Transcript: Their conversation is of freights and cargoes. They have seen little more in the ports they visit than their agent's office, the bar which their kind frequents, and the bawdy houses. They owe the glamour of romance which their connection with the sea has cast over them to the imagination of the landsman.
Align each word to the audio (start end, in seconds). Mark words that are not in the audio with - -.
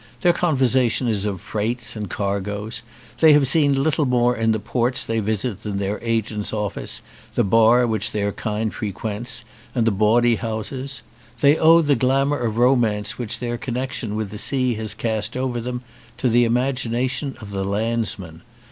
Their 0.21 0.33
conversation 0.33 1.07
is 1.07 1.27
of 1.27 1.41
freights 1.41 1.95
and 1.95 2.09
cargoes. 2.09 2.81
They 3.19 3.33
have 3.33 3.47
seen 3.47 3.83
little 3.83 4.07
more 4.07 4.35
in 4.35 4.51
the 4.51 4.57
ports 4.59 5.03
they 5.03 5.19
visit 5.19 5.61
than 5.61 5.77
their 5.77 5.99
agent's 6.03 6.51
office, 6.51 7.01
the 7.35 7.43
bar 7.43 7.85
which 7.85 8.09
their 8.09 8.31
kind 8.31 8.73
frequents, 8.73 9.45
and 9.75 9.85
the 9.85 9.91
bawdy 9.91 10.37
houses. 10.37 11.03
They 11.41 11.55
owe 11.55 11.83
the 11.83 11.95
glamour 11.95 12.39
of 12.39 12.57
romance 12.57 13.19
which 13.19 13.37
their 13.37 13.59
connection 13.59 14.15
with 14.15 14.31
the 14.31 14.39
sea 14.39 14.73
has 14.73 14.95
cast 14.95 15.37
over 15.37 15.61
them 15.61 15.83
to 16.17 16.29
the 16.29 16.45
imagination 16.45 17.37
of 17.39 17.51
the 17.51 17.63
landsman. 17.63 18.41